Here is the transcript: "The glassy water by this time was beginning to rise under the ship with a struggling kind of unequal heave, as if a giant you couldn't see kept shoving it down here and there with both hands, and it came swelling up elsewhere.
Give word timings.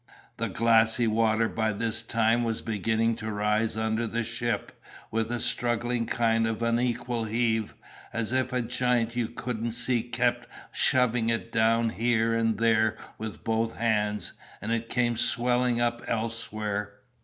"The 0.37 0.49
glassy 0.49 1.05
water 1.05 1.47
by 1.47 1.73
this 1.73 2.01
time 2.01 2.43
was 2.43 2.63
beginning 2.63 3.17
to 3.17 3.31
rise 3.31 3.77
under 3.77 4.07
the 4.07 4.23
ship 4.23 4.81
with 5.11 5.31
a 5.31 5.39
struggling 5.39 6.07
kind 6.07 6.47
of 6.47 6.63
unequal 6.63 7.25
heave, 7.25 7.75
as 8.11 8.33
if 8.33 8.51
a 8.51 8.63
giant 8.63 9.15
you 9.15 9.27
couldn't 9.27 9.73
see 9.73 10.01
kept 10.01 10.47
shoving 10.71 11.29
it 11.29 11.51
down 11.51 11.89
here 11.91 12.33
and 12.33 12.57
there 12.57 12.97
with 13.19 13.43
both 13.43 13.75
hands, 13.75 14.33
and 14.59 14.71
it 14.71 14.89
came 14.89 15.17
swelling 15.17 15.79
up 15.79 16.01
elsewhere. 16.07 16.95